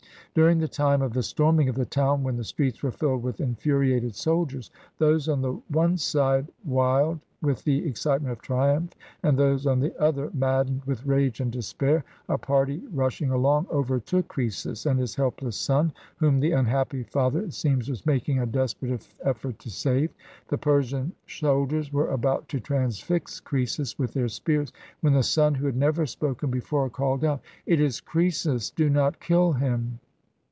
During 0.33 0.59
the 0.59 0.67
time 0.69 1.01
of 1.01 1.11
the 1.11 1.23
storming 1.23 1.67
of 1.67 1.75
the 1.75 1.83
town, 1.85 2.23
when 2.23 2.37
the 2.37 2.45
streets 2.45 2.81
were 2.81 2.91
fdled 2.91 3.19
with 3.19 3.41
infuriated 3.41 4.15
soldiers, 4.15 4.71
those 4.97 5.27
on 5.27 5.41
the 5.41 5.59
one 5.67 5.97
side 5.97 6.47
wild 6.63 7.19
with 7.41 7.65
the 7.65 7.85
excitement 7.85 8.31
of 8.31 8.41
triumph, 8.41 8.93
and 9.23 9.37
those 9.37 9.67
on 9.67 9.81
the 9.81 9.93
other 10.01 10.31
maddened 10.33 10.85
with 10.85 11.05
rage 11.05 11.41
and 11.41 11.51
despair, 11.51 12.05
a 12.29 12.37
party, 12.37 12.81
rushing 12.93 13.29
along, 13.31 13.67
overtook 13.73 14.29
Croesus 14.29 14.85
and 14.85 14.97
his 15.01 15.15
helpless 15.15 15.57
son, 15.57 15.91
whom 16.15 16.39
the 16.39 16.53
unhappy 16.53 17.03
father, 17.03 17.41
it 17.41 17.53
seems, 17.53 17.89
was 17.89 18.05
making 18.05 18.39
a 18.39 18.45
des 18.45 18.67
perate 18.79 19.05
effort 19.25 19.59
to 19.59 19.69
save. 19.69 20.11
The 20.47 20.57
Persian 20.57 21.11
soldiers 21.27 21.91
were 21.91 22.07
about 22.09 22.47
to 22.47 22.59
transfix 22.61 23.41
Croesus 23.41 23.99
with 23.99 24.13
their 24.13 24.29
spears, 24.29 24.71
when 25.01 25.11
the 25.11 25.23
son, 25.23 25.55
who 25.55 25.65
had 25.65 25.75
never 25.75 26.05
spoken 26.05 26.49
before, 26.49 26.89
called 26.89 27.25
out, 27.25 27.41
"It 27.65 27.81
is 27.81 27.99
Croesus; 27.99 28.69
do 28.69 28.89
not 28.89 29.19
kill 29.19 29.51
him." 29.51 29.99